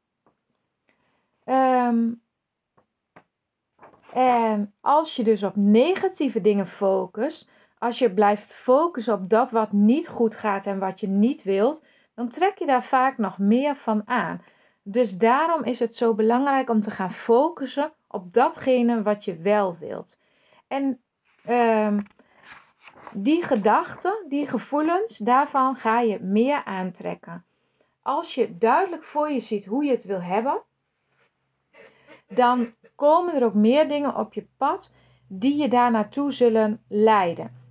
Um, 1.44 2.22
en 4.14 4.74
als 4.80 5.16
je 5.16 5.24
dus 5.24 5.42
op 5.42 5.56
negatieve 5.56 6.40
dingen 6.40 6.66
focust, 6.66 7.48
als 7.78 7.98
je 7.98 8.14
blijft 8.14 8.54
focussen 8.54 9.14
op 9.14 9.28
dat 9.28 9.50
wat 9.50 9.72
niet 9.72 10.08
goed 10.08 10.34
gaat 10.34 10.66
en 10.66 10.78
wat 10.78 11.00
je 11.00 11.08
niet 11.08 11.42
wilt, 11.42 11.84
dan 12.14 12.28
trek 12.28 12.58
je 12.58 12.66
daar 12.66 12.82
vaak 12.82 13.18
nog 13.18 13.38
meer 13.38 13.76
van 13.76 14.02
aan. 14.08 14.42
Dus 14.82 15.16
daarom 15.16 15.64
is 15.64 15.78
het 15.78 15.96
zo 15.96 16.14
belangrijk 16.14 16.70
om 16.70 16.80
te 16.80 16.90
gaan 16.90 17.10
focussen 17.10 17.92
op 18.08 18.32
datgene 18.32 19.02
wat 19.02 19.24
je 19.24 19.36
wel 19.36 19.76
wilt. 19.78 20.18
En 20.68 21.00
uh, 21.48 21.98
die 23.12 23.42
gedachten, 23.42 24.24
die 24.28 24.46
gevoelens, 24.46 25.18
daarvan 25.18 25.76
ga 25.76 26.00
je 26.00 26.20
meer 26.20 26.64
aantrekken. 26.64 27.44
Als 28.02 28.34
je 28.34 28.58
duidelijk 28.58 29.02
voor 29.04 29.30
je 29.30 29.40
ziet 29.40 29.64
hoe 29.64 29.84
je 29.84 29.90
het 29.90 30.04
wil 30.04 30.22
hebben, 30.22 30.62
dan 32.28 32.74
komen 32.94 33.34
er 33.34 33.44
ook 33.44 33.54
meer 33.54 33.88
dingen 33.88 34.16
op 34.16 34.34
je 34.34 34.46
pad 34.56 34.90
die 35.28 35.56
je 35.56 35.68
daar 35.68 35.90
naartoe 35.90 36.32
zullen 36.32 36.82
leiden. 36.88 37.62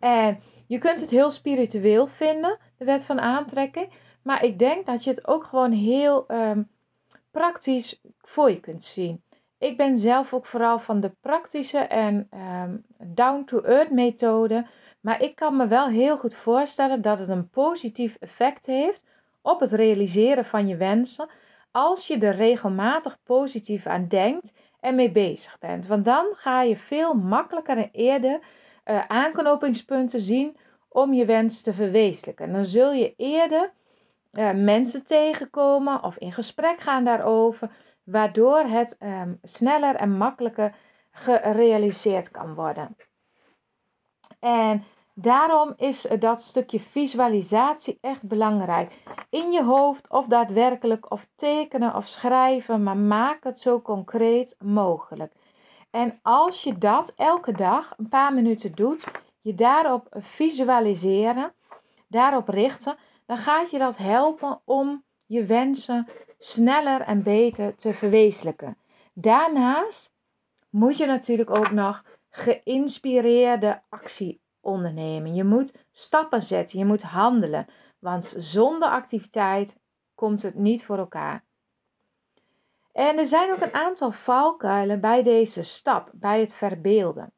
En 0.00 0.38
je 0.66 0.78
kunt 0.78 1.00
het 1.00 1.10
heel 1.10 1.30
spiritueel 1.30 2.06
vinden, 2.06 2.58
de 2.76 2.84
wet 2.84 3.04
van 3.04 3.20
aantrekking. 3.20 3.90
Maar 4.22 4.44
ik 4.44 4.58
denk 4.58 4.86
dat 4.86 5.04
je 5.04 5.10
het 5.10 5.26
ook 5.26 5.44
gewoon 5.44 5.72
heel 5.72 6.24
um, 6.28 6.70
praktisch 7.30 8.00
voor 8.18 8.50
je 8.50 8.60
kunt 8.60 8.82
zien. 8.82 9.22
Ik 9.58 9.76
ben 9.76 9.98
zelf 9.98 10.34
ook 10.34 10.46
vooral 10.46 10.78
van 10.78 11.00
de 11.00 11.16
praktische 11.20 11.78
en 11.78 12.28
um, 12.62 12.84
down-to-earth 13.14 13.90
methode. 13.90 14.66
Maar 15.00 15.22
ik 15.22 15.34
kan 15.34 15.56
me 15.56 15.66
wel 15.66 15.86
heel 15.86 16.16
goed 16.16 16.34
voorstellen 16.34 17.02
dat 17.02 17.18
het 17.18 17.28
een 17.28 17.50
positief 17.50 18.16
effect 18.20 18.66
heeft 18.66 19.04
op 19.42 19.60
het 19.60 19.72
realiseren 19.72 20.44
van 20.44 20.66
je 20.66 20.76
wensen. 20.76 21.28
Als 21.70 22.06
je 22.06 22.18
er 22.18 22.34
regelmatig 22.34 23.22
positief 23.22 23.86
aan 23.86 24.08
denkt 24.08 24.52
en 24.80 24.94
mee 24.94 25.10
bezig 25.10 25.58
bent. 25.58 25.86
Want 25.86 26.04
dan 26.04 26.26
ga 26.30 26.62
je 26.62 26.76
veel 26.76 27.14
makkelijker 27.14 27.76
en 27.76 27.88
eerder 27.92 28.40
uh, 28.84 29.00
aanknopingspunten 29.06 30.20
zien 30.20 30.56
om 30.88 31.12
je 31.12 31.24
wens 31.24 31.62
te 31.62 31.72
verwezenlijken. 31.72 32.46
En 32.46 32.52
dan 32.52 32.64
zul 32.64 32.92
je 32.92 33.14
eerder 33.16 33.72
uh, 34.32 34.50
mensen 34.52 35.04
tegenkomen 35.04 36.02
of 36.02 36.16
in 36.16 36.32
gesprek 36.32 36.80
gaan 36.80 37.04
daarover, 37.04 37.70
waardoor 38.04 38.58
het 38.58 38.96
um, 39.00 39.38
sneller 39.42 39.94
en 39.94 40.16
makkelijker 40.16 40.74
gerealiseerd 41.10 42.30
kan 42.30 42.54
worden. 42.54 42.96
En 44.40 44.84
daarom 45.20 45.72
is 45.76 46.06
dat 46.18 46.42
stukje 46.42 46.80
visualisatie 46.80 47.98
echt 48.00 48.28
belangrijk. 48.28 48.98
In 49.30 49.50
je 49.50 49.64
hoofd 49.64 50.10
of 50.10 50.26
daadwerkelijk 50.26 51.10
of 51.10 51.26
tekenen 51.34 51.94
of 51.94 52.06
schrijven, 52.06 52.82
maar 52.82 52.96
maak 52.96 53.44
het 53.44 53.60
zo 53.60 53.80
concreet 53.80 54.56
mogelijk. 54.58 55.32
En 55.90 56.18
als 56.22 56.62
je 56.62 56.78
dat 56.78 57.12
elke 57.16 57.52
dag 57.52 57.94
een 57.96 58.08
paar 58.08 58.34
minuten 58.34 58.72
doet, 58.74 59.04
je 59.40 59.54
daarop 59.54 60.06
visualiseren, 60.10 61.52
daarop 62.08 62.48
richten, 62.48 62.96
dan 63.26 63.36
gaat 63.36 63.70
je 63.70 63.78
dat 63.78 63.96
helpen 63.96 64.60
om 64.64 65.04
je 65.26 65.44
wensen 65.44 66.06
sneller 66.38 67.00
en 67.00 67.22
beter 67.22 67.74
te 67.74 67.94
verwezenlijken. 67.94 68.76
Daarnaast 69.12 70.14
moet 70.70 70.96
je 70.96 71.06
natuurlijk 71.06 71.50
ook 71.50 71.70
nog 71.70 72.04
geïnspireerde 72.30 73.82
actie 73.88 74.40
ondernemen. 74.68 75.34
Je 75.34 75.44
moet 75.44 75.74
stappen 75.92 76.42
zetten, 76.42 76.78
je 76.78 76.84
moet 76.84 77.02
handelen, 77.02 77.66
want 77.98 78.34
zonder 78.36 78.88
activiteit 78.88 79.76
komt 80.14 80.42
het 80.42 80.54
niet 80.54 80.84
voor 80.84 80.98
elkaar. 80.98 81.44
En 82.92 83.18
er 83.18 83.24
zijn 83.24 83.52
ook 83.52 83.60
een 83.60 83.74
aantal 83.74 84.10
valkuilen 84.10 85.00
bij 85.00 85.22
deze 85.22 85.62
stap, 85.62 86.10
bij 86.14 86.40
het 86.40 86.54
verbeelden. 86.54 87.32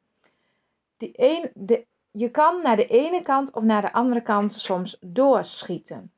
Die 0.97 1.11
een, 1.15 1.51
de, 1.53 1.85
je 2.11 2.29
kan 2.29 2.61
naar 2.61 2.75
de 2.75 2.87
ene 2.87 3.21
kant 3.21 3.53
of 3.53 3.63
naar 3.63 3.81
de 3.81 3.93
andere 3.93 4.21
kant 4.21 4.51
soms 4.51 4.97
doorschieten. 4.99 6.11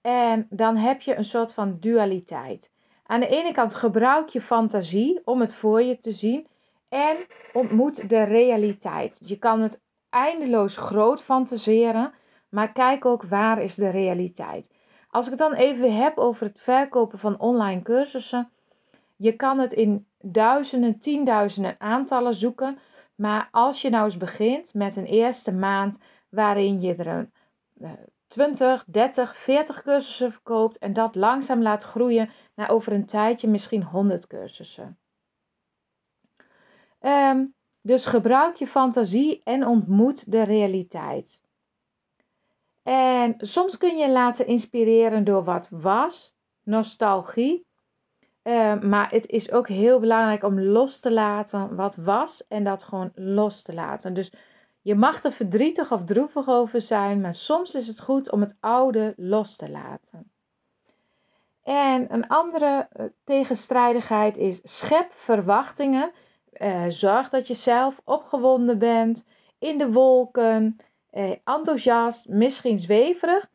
En 0.00 0.46
dan 0.50 0.76
heb 0.76 1.00
je 1.00 1.16
een 1.16 1.24
soort 1.24 1.52
van 1.52 1.76
dualiteit. 1.80 2.70
Aan 3.06 3.20
de 3.20 3.28
ene 3.28 3.52
kant 3.52 3.74
gebruik 3.74 4.28
je 4.28 4.40
fantasie 4.40 5.20
om 5.24 5.40
het 5.40 5.54
voor 5.54 5.82
je 5.82 5.96
te 5.96 6.12
zien 6.12 6.46
en 6.88 7.16
ontmoet 7.52 8.08
de 8.08 8.22
realiteit. 8.22 9.18
Je 9.20 9.38
kan 9.38 9.60
het 9.60 9.80
eindeloos 10.16 10.76
groot 10.76 11.22
fantaseren, 11.22 12.12
maar 12.48 12.72
kijk 12.72 13.04
ook 13.04 13.22
waar 13.22 13.62
is 13.62 13.74
de 13.74 13.88
realiteit. 13.88 14.70
Als 15.10 15.24
ik 15.24 15.30
het 15.30 15.40
dan 15.40 15.52
even 15.52 15.96
heb 15.96 16.18
over 16.18 16.46
het 16.46 16.60
verkopen 16.60 17.18
van 17.18 17.38
online 17.38 17.82
cursussen, 17.82 18.50
je 19.16 19.32
kan 19.32 19.58
het 19.58 19.72
in 19.72 20.06
duizenden, 20.20 20.98
tienduizenden 20.98 21.74
aantallen 21.78 22.34
zoeken. 22.34 22.78
Maar 23.14 23.48
als 23.50 23.82
je 23.82 23.90
nou 23.90 24.04
eens 24.04 24.16
begint 24.16 24.74
met 24.74 24.96
een 24.96 25.04
eerste 25.04 25.52
maand 25.52 25.98
waarin 26.28 26.80
je 26.80 26.94
er 26.94 27.06
een 27.06 27.32
20, 28.26 28.84
30, 28.86 29.36
40 29.36 29.82
cursussen 29.82 30.32
verkoopt 30.32 30.78
en 30.78 30.92
dat 30.92 31.14
langzaam 31.14 31.62
laat 31.62 31.82
groeien 31.82 32.30
naar 32.54 32.70
over 32.70 32.92
een 32.92 33.06
tijdje 33.06 33.48
misschien 33.48 33.82
100 33.82 34.26
cursussen. 34.26 34.98
Ehm, 36.98 37.44
dus 37.86 38.06
gebruik 38.06 38.56
je 38.56 38.66
fantasie 38.66 39.40
en 39.44 39.66
ontmoet 39.66 40.32
de 40.32 40.42
realiteit. 40.42 41.42
En 42.82 43.34
soms 43.38 43.76
kun 43.76 43.96
je 43.96 44.10
laten 44.10 44.46
inspireren 44.46 45.24
door 45.24 45.44
wat 45.44 45.68
was, 45.70 46.34
nostalgie, 46.62 47.66
Ehm, 48.46 48.88
maar 48.88 49.10
het 49.10 49.26
is 49.26 49.52
ook 49.52 49.68
heel 49.68 50.00
belangrijk 50.00 50.42
om 50.42 50.60
los 50.60 51.00
te 51.00 51.12
laten 51.12 51.76
wat 51.76 51.96
was 51.96 52.46
en 52.48 52.64
dat 52.64 52.82
gewoon 52.82 53.12
los 53.14 53.62
te 53.62 53.74
laten. 53.74 54.14
Dus 54.14 54.32
je 54.80 54.94
mag 54.94 55.24
er 55.24 55.32
verdrietig 55.32 55.92
of 55.92 56.04
droevig 56.04 56.48
over 56.48 56.80
zijn, 56.80 57.20
maar 57.20 57.34
soms 57.34 57.74
is 57.74 57.86
het 57.86 58.00
goed 58.00 58.30
om 58.30 58.40
het 58.40 58.56
oude 58.60 59.14
los 59.16 59.56
te 59.56 59.70
laten. 59.70 60.30
En 61.62 62.14
een 62.14 62.28
andere 62.28 62.88
uh, 62.92 63.06
tegenstrijdigheid 63.24 64.36
is 64.36 64.60
schep 64.62 65.12
verwachtingen. 65.12 66.10
Uh, 66.62 66.84
zorg 66.88 67.28
dat 67.28 67.46
je 67.46 67.54
zelf 67.54 68.00
opgewonden 68.04 68.78
bent, 68.78 69.24
in 69.58 69.78
de 69.78 69.92
wolken, 69.92 70.76
uh, 71.12 71.30
enthousiast, 71.44 72.28
misschien 72.28 72.78
zweverig. 72.78 73.50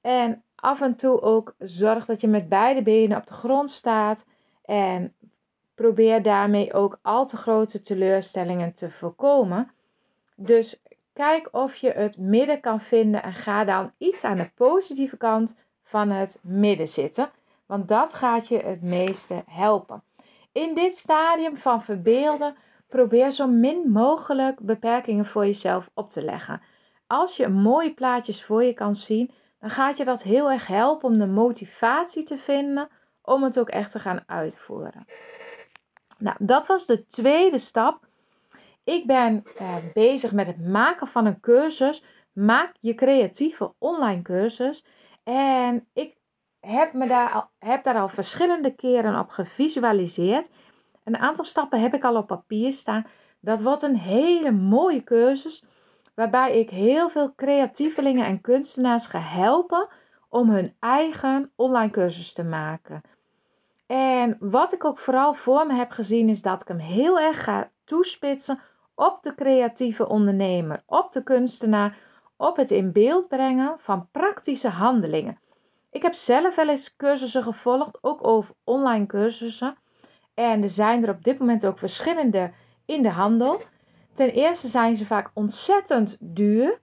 En 0.00 0.42
af 0.54 0.80
en 0.80 0.96
toe 0.96 1.20
ook 1.20 1.54
zorg 1.58 2.04
dat 2.04 2.20
je 2.20 2.28
met 2.28 2.48
beide 2.48 2.82
benen 2.82 3.16
op 3.16 3.26
de 3.26 3.34
grond 3.34 3.70
staat. 3.70 4.24
En 4.64 5.14
probeer 5.74 6.22
daarmee 6.22 6.72
ook 6.72 6.98
al 7.02 7.26
te 7.26 7.36
grote 7.36 7.80
teleurstellingen 7.80 8.72
te 8.72 8.90
voorkomen. 8.90 9.70
Dus 10.36 10.82
kijk 11.12 11.48
of 11.52 11.76
je 11.76 11.90
het 11.90 12.18
midden 12.18 12.60
kan 12.60 12.80
vinden 12.80 13.22
en 13.22 13.32
ga 13.32 13.64
dan 13.64 13.92
iets 13.98 14.24
aan 14.24 14.36
de 14.36 14.50
positieve 14.54 15.16
kant 15.16 15.54
van 15.82 16.10
het 16.10 16.38
midden 16.42 16.88
zitten. 16.88 17.30
Want 17.66 17.88
dat 17.88 18.12
gaat 18.12 18.48
je 18.48 18.58
het 18.58 18.82
meeste 18.82 19.44
helpen. 19.46 20.02
In 20.52 20.74
dit 20.74 20.96
stadium 20.96 21.56
van 21.56 21.82
verbeelden 21.82 22.56
probeer 22.88 23.30
zo 23.30 23.46
min 23.46 23.90
mogelijk 23.90 24.60
beperkingen 24.60 25.26
voor 25.26 25.46
jezelf 25.46 25.90
op 25.94 26.08
te 26.08 26.24
leggen. 26.24 26.62
als 27.06 27.36
je 27.36 27.48
mooie 27.48 27.94
plaatjes 27.94 28.44
voor 28.44 28.64
je 28.64 28.72
kan 28.72 28.94
zien, 28.94 29.30
dan 29.58 29.70
gaat 29.70 29.96
je 29.96 30.04
dat 30.04 30.22
heel 30.22 30.50
erg 30.50 30.66
helpen 30.66 31.08
om 31.08 31.18
de 31.18 31.26
motivatie 31.26 32.22
te 32.22 32.38
vinden 32.38 32.88
om 33.22 33.42
het 33.42 33.58
ook 33.58 33.68
echt 33.68 33.90
te 33.90 33.98
gaan 33.98 34.22
uitvoeren. 34.26 35.06
Nou, 36.18 36.36
dat 36.38 36.66
was 36.66 36.86
de 36.86 37.06
tweede 37.06 37.58
stap. 37.58 38.06
Ik 38.84 39.06
ben 39.06 39.44
eh, 39.56 39.76
bezig 39.92 40.32
met 40.32 40.46
het 40.46 40.66
maken 40.66 41.06
van 41.06 41.26
een 41.26 41.40
cursus. 41.40 42.04
Maak 42.32 42.74
je 42.80 42.94
creatieve 42.94 43.74
online 43.78 44.22
cursus. 44.22 44.84
En 45.24 45.88
ik 45.92 46.16
heb, 46.66 46.92
me 46.92 47.06
daar 47.06 47.48
heb 47.58 47.84
daar 47.84 47.98
al 47.98 48.08
verschillende 48.08 48.74
keren 48.74 49.18
op 49.18 49.28
gevisualiseerd. 49.28 50.50
Een 51.04 51.18
aantal 51.18 51.44
stappen 51.44 51.80
heb 51.80 51.94
ik 51.94 52.04
al 52.04 52.16
op 52.16 52.26
papier 52.26 52.72
staan. 52.72 53.06
Dat 53.40 53.62
wordt 53.62 53.82
een 53.82 53.96
hele 53.96 54.52
mooie 54.52 55.04
cursus. 55.04 55.64
Waarbij 56.14 56.58
ik 56.58 56.70
heel 56.70 57.08
veel 57.08 57.34
creatievelingen 57.34 58.26
en 58.26 58.40
kunstenaars 58.40 59.06
ga 59.06 59.18
helpen 59.18 59.88
om 60.28 60.50
hun 60.50 60.76
eigen 60.80 61.52
online 61.56 61.90
cursus 61.90 62.32
te 62.32 62.44
maken. 62.44 63.02
En 63.86 64.36
wat 64.40 64.72
ik 64.72 64.84
ook 64.84 64.98
vooral 64.98 65.34
voor 65.34 65.66
me 65.66 65.74
heb 65.74 65.90
gezien 65.90 66.28
is 66.28 66.42
dat 66.42 66.60
ik 66.60 66.68
hem 66.68 66.78
heel 66.78 67.20
erg 67.20 67.44
ga 67.44 67.70
toespitsen 67.84 68.60
op 68.94 69.22
de 69.22 69.34
creatieve 69.34 70.08
ondernemer, 70.08 70.82
op 70.86 71.12
de 71.12 71.22
kunstenaar, 71.22 71.96
op 72.36 72.56
het 72.56 72.70
in 72.70 72.92
beeld 72.92 73.28
brengen 73.28 73.74
van 73.78 74.08
praktische 74.10 74.68
handelingen. 74.68 75.40
Ik 75.92 76.02
heb 76.02 76.14
zelf 76.14 76.54
wel 76.54 76.68
eens 76.68 76.96
cursussen 76.96 77.42
gevolgd, 77.42 77.98
ook 78.00 78.26
over 78.26 78.54
online 78.64 79.06
cursussen. 79.06 79.76
En 80.34 80.62
er 80.62 80.70
zijn 80.70 81.02
er 81.02 81.10
op 81.10 81.24
dit 81.24 81.38
moment 81.38 81.66
ook 81.66 81.78
verschillende 81.78 82.52
in 82.84 83.02
de 83.02 83.10
handel. 83.10 83.62
Ten 84.12 84.30
eerste 84.30 84.68
zijn 84.68 84.96
ze 84.96 85.06
vaak 85.06 85.30
ontzettend 85.34 86.16
duur. 86.20 86.80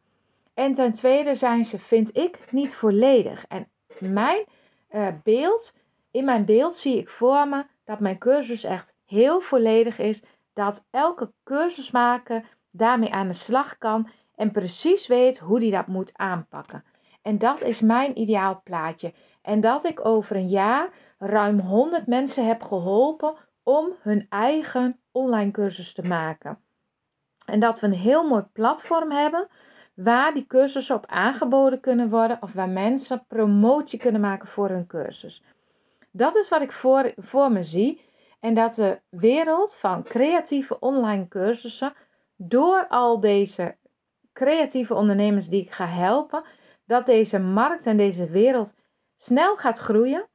En 0.53 0.73
ten 0.73 0.91
tweede 0.91 1.35
zijn 1.35 1.65
ze, 1.65 1.79
vind 1.79 2.17
ik, 2.17 2.39
niet 2.51 2.75
volledig. 2.75 3.45
En 3.47 3.69
mijn 3.99 4.45
uh, 4.91 5.07
beeld, 5.23 5.73
in 6.11 6.25
mijn 6.25 6.45
beeld 6.45 6.75
zie 6.75 6.97
ik 6.97 7.09
voor 7.09 7.47
me 7.47 7.65
dat 7.83 7.99
mijn 7.99 8.17
cursus 8.17 8.63
echt 8.63 8.95
heel 9.05 9.41
volledig 9.41 9.99
is. 9.99 10.23
Dat 10.53 10.85
elke 10.91 11.31
cursusmaker 11.43 12.57
daarmee 12.71 13.11
aan 13.11 13.27
de 13.27 13.33
slag 13.33 13.77
kan 13.77 14.09
en 14.35 14.51
precies 14.51 15.07
weet 15.07 15.37
hoe 15.37 15.59
die 15.59 15.71
dat 15.71 15.87
moet 15.87 16.11
aanpakken. 16.13 16.83
En 17.29 17.37
dat 17.37 17.61
is 17.61 17.81
mijn 17.81 18.19
ideaal 18.19 18.61
plaatje. 18.63 19.13
En 19.41 19.61
dat 19.61 19.85
ik 19.85 20.05
over 20.05 20.35
een 20.35 20.47
jaar 20.47 20.89
ruim 21.17 21.59
100 21.59 22.07
mensen 22.07 22.47
heb 22.47 22.63
geholpen 22.63 23.33
om 23.63 23.93
hun 24.01 24.25
eigen 24.29 24.99
online 25.11 25.51
cursus 25.51 25.93
te 25.93 26.01
maken. 26.01 26.59
En 27.45 27.59
dat 27.59 27.79
we 27.79 27.87
een 27.87 27.93
heel 27.93 28.27
mooi 28.27 28.43
platform 28.53 29.11
hebben 29.11 29.47
waar 29.95 30.33
die 30.33 30.45
cursussen 30.47 30.95
op 30.95 31.05
aangeboden 31.05 31.79
kunnen 31.79 32.09
worden 32.09 32.37
of 32.41 32.53
waar 32.53 32.69
mensen 32.69 33.25
promotie 33.27 33.99
kunnen 33.99 34.21
maken 34.21 34.47
voor 34.47 34.69
hun 34.69 34.87
cursus. 34.87 35.43
Dat 36.11 36.35
is 36.35 36.49
wat 36.49 36.61
ik 36.61 36.71
voor, 36.71 37.11
voor 37.15 37.51
me 37.51 37.63
zie. 37.63 38.01
En 38.39 38.53
dat 38.53 38.73
de 38.73 39.01
wereld 39.09 39.75
van 39.75 40.03
creatieve 40.03 40.79
online 40.79 41.27
cursussen 41.27 41.93
door 42.35 42.87
al 42.87 43.19
deze 43.19 43.77
creatieve 44.33 44.93
ondernemers 44.93 45.47
die 45.49 45.61
ik 45.61 45.71
ga 45.71 45.85
helpen, 45.85 46.43
dat 46.89 47.05
deze 47.05 47.39
markt 47.39 47.85
en 47.85 47.97
deze 47.97 48.25
wereld 48.25 48.73
snel 49.17 49.55
gaat 49.55 49.77
groeien. 49.77 50.27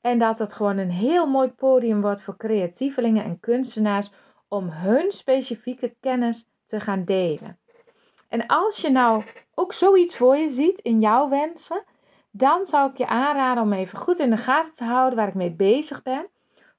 En 0.00 0.18
dat 0.18 0.38
het 0.38 0.52
gewoon 0.52 0.78
een 0.78 0.90
heel 0.90 1.26
mooi 1.26 1.48
podium 1.48 2.00
wordt 2.00 2.22
voor 2.22 2.36
creatievelingen 2.36 3.24
en 3.24 3.40
kunstenaars 3.40 4.10
om 4.48 4.68
hun 4.68 5.12
specifieke 5.12 5.94
kennis 6.00 6.44
te 6.64 6.80
gaan 6.80 7.04
delen. 7.04 7.58
En 8.28 8.46
als 8.46 8.80
je 8.80 8.90
nou 8.90 9.22
ook 9.54 9.72
zoiets 9.72 10.16
voor 10.16 10.36
je 10.36 10.48
ziet 10.48 10.78
in 10.78 11.00
jouw 11.00 11.28
wensen, 11.28 11.84
dan 12.30 12.66
zou 12.66 12.90
ik 12.90 12.98
je 12.98 13.06
aanraden 13.06 13.62
om 13.62 13.72
even 13.72 13.98
goed 13.98 14.18
in 14.18 14.30
de 14.30 14.36
gaten 14.36 14.72
te 14.72 14.84
houden 14.84 15.18
waar 15.18 15.28
ik 15.28 15.34
mee 15.34 15.52
bezig 15.52 16.02
ben. 16.02 16.26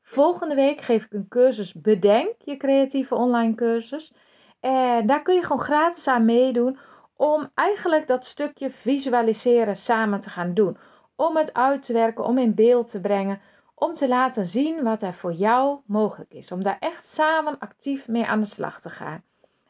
Volgende 0.02 0.56
week 0.56 0.82
geef 0.82 1.04
ik 1.04 1.13
een 1.13 1.28
cursus 1.28 1.74
Bedenk 1.74 2.34
je 2.38 2.58
creatieve 2.58 3.15
online 3.15 3.56
cursus. 3.56 4.13
En 4.60 5.06
daar 5.06 5.22
kun 5.22 5.36
je 5.36 5.41
gewoon 5.41 5.62
gratis 5.62 6.08
aan 6.08 6.26
meedoen 6.26 6.78
om 7.23 7.49
eigenlijk 7.53 8.07
dat 8.07 8.25
stukje 8.25 8.69
visualiseren 8.69 9.77
samen 9.77 10.19
te 10.19 10.29
gaan 10.29 10.53
doen. 10.53 10.77
Om 11.15 11.38
het 11.38 11.53
uit 11.53 11.83
te 11.83 11.93
werken, 11.93 12.25
om 12.25 12.38
in 12.38 12.55
beeld 12.55 12.89
te 12.89 13.01
brengen, 13.01 13.41
om 13.75 13.93
te 13.93 14.07
laten 14.07 14.47
zien 14.47 14.83
wat 14.83 15.01
er 15.01 15.13
voor 15.13 15.33
jou 15.33 15.79
mogelijk 15.86 16.33
is. 16.33 16.51
Om 16.51 16.63
daar 16.63 16.77
echt 16.79 17.05
samen 17.05 17.59
actief 17.59 18.07
mee 18.07 18.25
aan 18.25 18.39
de 18.39 18.45
slag 18.45 18.81
te 18.81 18.89
gaan. 18.89 19.23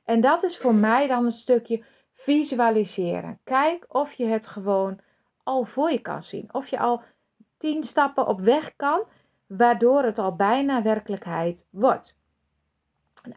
En 0.04 0.22
dat 0.22 0.44
is 0.44 0.58
voor 0.58 0.76
mij 0.76 1.08
dan 1.08 1.26
een 1.26 1.32
stukje 1.32 1.84
visualiseren. 2.12 3.40
Kijk 3.44 3.86
of 3.88 4.14
je 4.14 4.26
het 4.26 4.48
gewoon 4.48 5.00
al 5.44 5.64
voor 5.64 5.92
je 5.92 6.02
kan 6.02 6.24
zien. 6.24 6.50
Of 6.52 6.68
je 6.68 6.80
al 6.80 7.02
tien 7.58 7.84
stappen 7.84 8.28
op 8.28 8.40
weg 8.40 8.76
kan, 8.76 9.04
waardoor 9.48 10.04
het 10.04 10.20
al 10.20 10.36
bijna 10.36 10.82
werkelijkheid 10.82 11.68
wordt. 11.70 12.18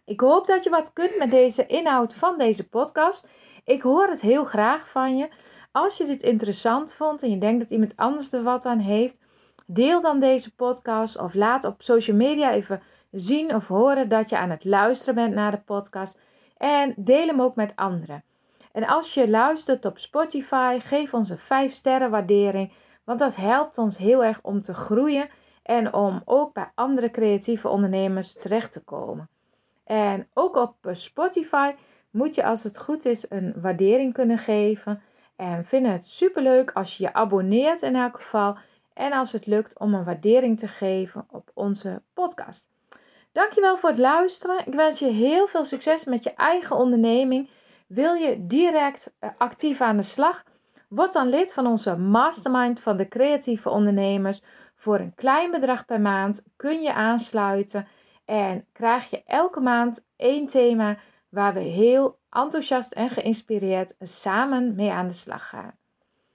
Ik 0.05 0.21
hoop 0.21 0.47
dat 0.47 0.65
je 0.65 0.71
wat 0.71 0.93
kunt 0.93 1.19
met 1.19 1.31
deze 1.31 1.67
inhoud 1.67 2.15
van 2.15 2.39
deze 2.39 2.69
podcast. 2.69 3.29
Ik 3.65 3.83
hoor 3.83 4.07
het 4.07 4.21
heel 4.21 4.45
graag 4.45 4.89
van 4.89 5.17
je. 5.17 5.29
Als 5.73 5.97
je 5.97 6.05
dit 6.05 6.23
interessant 6.23 6.95
vond 6.95 7.23
en 7.23 7.31
je 7.31 7.39
denkt 7.39 7.61
dat 7.61 7.71
iemand 7.71 7.97
anders 7.97 8.33
er 8.33 8.43
wat 8.43 8.65
aan 8.65 8.79
heeft, 8.79 9.21
deel 9.67 10.01
dan 10.01 10.21
deze 10.21 10.55
podcast 10.55 11.19
of 11.19 11.35
laat 11.35 11.65
op 11.65 11.83
social 11.83 12.17
media 12.17 12.53
even 12.53 12.83
zien 13.11 13.55
of 13.55 13.69
horen 13.69 14.09
dat 14.09 14.29
je 14.29 14.37
aan 14.37 14.51
het 14.51 14.65
luisteren 14.65 15.15
bent 15.15 15.35
naar 15.35 15.51
de 15.51 15.61
podcast. 15.61 16.19
En 16.57 16.95
deel 16.97 17.27
hem 17.27 17.43
ook 17.43 17.57
met 17.57 17.77
anderen. 17.77 18.25
En 18.73 18.87
als 18.87 19.15
je 19.15 19.29
luistert 19.29 19.85
op 19.85 19.99
Spotify, 19.99 20.79
geef 20.79 21.15
ons 21.15 21.31
een 21.31 21.39
5 21.39 21.73
sterren 21.73 22.11
waardering. 22.11 22.73
Want 23.05 23.19
dat 23.19 23.37
helpt 23.37 23.79
ons 23.79 23.97
heel 23.99 24.25
erg 24.25 24.39
om 24.43 24.63
te 24.63 24.75
groeien 24.75 25.29
en 25.63 25.95
om 25.95 26.23
ook 26.25 26.53
bij 26.53 26.73
andere 26.75 27.11
creatieve 27.11 27.69
ondernemers 27.69 28.33
terecht 28.33 28.73
te 28.73 28.81
komen. 28.81 29.29
En 29.87 30.29
ook 30.35 30.57
op 30.57 30.77
Spotify 30.93 31.73
moet 32.11 32.35
je 32.35 32.45
als 32.45 32.63
het 32.63 32.79
goed 32.79 33.05
is 33.05 33.27
een 33.29 33.55
waardering 33.57 34.13
kunnen 34.13 34.39
geven. 34.39 35.03
En 35.37 35.65
vinden 35.65 35.93
het 35.93 36.07
superleuk 36.07 36.71
als 36.71 36.97
je 36.97 37.03
je 37.03 37.13
abonneert 37.13 37.83
in 37.83 37.97
elk 37.97 38.17
geval. 38.17 38.57
En 38.95 39.13
als 39.13 39.33
het 39.33 39.47
lukt 39.47 39.79
om 39.79 39.95
een 39.95 40.05
waardering 40.05 40.59
te 40.59 40.69
geven 40.69 41.27
op 41.31 41.51
onze 41.55 42.03
podcast. 42.13 42.69
Dankjewel 43.33 43.77
voor 43.77 43.89
het 43.89 43.99
luisteren. 43.99 44.67
Ik 44.67 44.75
wens 44.75 44.99
je 44.99 45.07
heel 45.07 45.47
veel 45.47 45.65
succes 45.65 46.05
met 46.05 46.25
je 46.25 46.35
eigen 46.35 46.77
onderneming. 46.77 47.49
Wil 47.87 48.15
je 48.15 48.47
direct 48.47 49.13
eh, 49.19 49.31
actief 49.39 49.81
aan 49.81 49.97
de 49.97 50.03
slag? 50.03 50.45
Word 50.89 51.13
dan 51.13 51.29
lid 51.29 51.53
van 51.53 51.67
onze 51.67 51.97
mastermind 51.97 52.81
van 52.81 52.97
de 52.97 53.09
creatieve 53.09 53.71
ondernemers. 53.71 54.43
Voor 54.75 54.99
een 54.99 55.15
klein 55.15 55.51
bedrag 55.51 55.85
per 55.85 56.01
maand 56.01 56.43
kun 56.57 56.83
je 56.83 56.93
aansluiten 56.93 57.87
en 58.27 58.67
krijg 58.73 59.11
je 59.11 59.23
elke 59.27 59.61
maand 59.61 60.05
één 60.17 60.47
thema 60.47 60.97
waar 61.29 61.55
we 61.55 61.61
heel 61.61 62.19
enthousiast 62.31 62.93
en 62.93 63.09
geïnspireerd 63.09 63.97
samen 64.01 64.75
mee 64.75 64.91
aan 64.91 65.09
de 65.09 65.15
slag 65.15 65.49
gaan. 65.49 65.75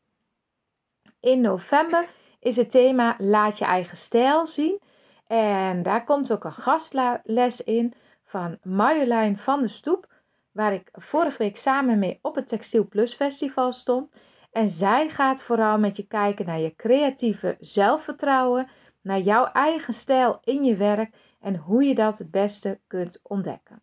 In 1.21 1.41
november 1.41 2.09
is 2.41 2.57
het 2.57 2.71
thema 2.71 3.15
Laat 3.19 3.59
je 3.59 3.65
eigen 3.65 3.97
stijl 3.97 4.47
zien. 4.47 4.81
En 5.27 5.83
daar 5.83 6.05
komt 6.05 6.33
ook 6.33 6.45
een 6.45 6.53
gastles 6.53 7.65
in 7.65 7.93
van 8.25 8.59
Marjolein 8.63 9.37
van 9.37 9.61
de 9.61 9.69
Stoep, 9.69 10.07
waar 10.55 10.73
ik 10.73 10.89
vorige 10.93 11.39
week 11.39 11.57
samen 11.57 11.99
mee 11.99 12.19
op 12.23 12.35
het 12.35 12.47
Textiel 12.47 12.89
Plus 12.89 13.15
Festival 13.15 13.73
stond. 13.73 14.13
En 14.53 14.69
zij 14.69 15.09
gaat 15.09 15.43
vooral 15.43 15.79
met 15.79 15.97
je 15.97 16.07
kijken 16.07 16.47
naar 16.47 16.59
je 16.59 16.75
creatieve 16.77 17.57
zelfvertrouwen, 17.61 18.69
naar 19.03 19.21
jouw 19.21 19.45
eigen 19.45 19.95
stijl 19.95 20.41
in 20.45 20.65
je 20.65 20.77
werk 20.77 21.15
en 21.41 21.57
hoe 21.57 21.85
je 21.85 21.95
dat 21.95 22.19
het 22.19 22.31
beste 22.31 22.81
kunt 22.87 23.21
ontdekken. 23.23 23.83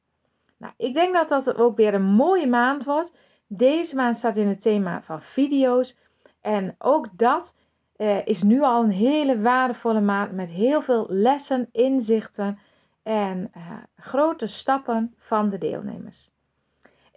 Nou, 0.57 0.73
ik 0.77 0.93
denk 0.93 1.13
dat 1.13 1.29
dat 1.29 1.55
ook 1.55 1.75
weer 1.75 1.93
een 1.93 2.03
mooie 2.03 2.47
maand 2.47 2.83
wordt. 2.83 3.17
Deze 3.47 3.95
maand 3.95 4.17
staat 4.17 4.35
in 4.35 4.47
het 4.47 4.61
thema 4.61 5.01
van 5.01 5.21
video's. 5.21 5.97
En 6.41 6.75
ook 6.77 7.17
dat 7.17 7.55
eh, 7.95 8.25
is 8.25 8.43
nu 8.43 8.61
al 8.61 8.83
een 8.83 8.91
hele 8.91 9.41
waardevolle 9.41 10.01
maand 10.01 10.31
met 10.31 10.49
heel 10.49 10.81
veel 10.81 11.05
lessen, 11.09 11.69
inzichten 11.71 12.59
en 13.03 13.49
eh, 13.53 13.61
grote 13.95 14.47
stappen 14.47 15.13
van 15.17 15.49
de 15.49 15.57
deelnemers. 15.57 16.30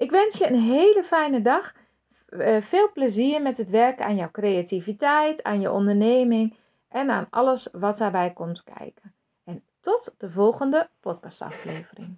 Ik 0.05 0.11
wens 0.11 0.39
je 0.39 0.47
een 0.47 0.61
hele 0.61 1.03
fijne 1.05 1.41
dag. 1.41 1.75
Uh, 2.29 2.61
veel 2.61 2.93
plezier 2.93 3.43
met 3.43 3.57
het 3.57 3.71
werken 3.71 4.05
aan 4.05 4.17
jouw 4.17 4.31
creativiteit, 4.31 5.43
aan 5.43 5.61
je 5.61 5.71
onderneming 5.71 6.57
en 6.89 7.11
aan 7.11 7.27
alles 7.31 7.69
wat 7.73 7.97
daarbij 7.97 8.33
komt 8.33 8.65
kijken. 8.65 9.15
En 9.45 9.65
tot 9.81 10.15
de 10.19 10.31
volgende 10.31 10.89
podcastaflevering. 11.01 12.17